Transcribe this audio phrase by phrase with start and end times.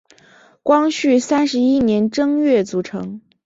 [0.63, 3.21] 光绪三十一年正月组成。